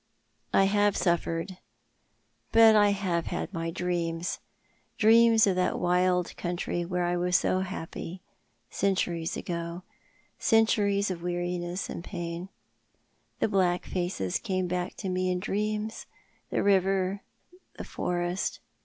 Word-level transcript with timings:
I 0.51 0.63
have 0.63 0.97
suffered, 0.97 1.59
but 2.51 2.75
I 2.75 2.89
have 2.89 3.27
had 3.27 3.53
my 3.53 3.69
dreams— 3.69 4.39
dreams 4.97 5.45
of 5.45 5.55
that 5.57 5.77
wild 5.77 6.35
country 6.37 6.83
where 6.83 7.03
I 7.03 7.15
was 7.15 7.35
so 7.35 7.59
happy— 7.59 8.23
centuries 8.81 9.37
ago— 9.37 9.83
centuries 10.39 11.11
of 11.11 11.21
weariness 11.21 11.87
and 11.87 12.03
pain. 12.03 12.49
The 13.41 13.47
black 13.47 13.85
faces 13.85 14.39
came 14.39 14.65
back 14.67 14.95
to 14.95 15.07
me 15.07 15.29
in 15.29 15.39
dreams— 15.39 16.07
the 16.49 16.63
river— 16.63 17.21
the 17.77 17.83
forest. 17.83 18.59